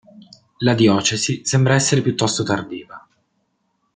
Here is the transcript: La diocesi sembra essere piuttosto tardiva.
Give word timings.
La 0.61 0.73
diocesi 0.73 1.45
sembra 1.45 1.75
essere 1.75 2.01
piuttosto 2.01 2.41
tardiva. 2.41 3.07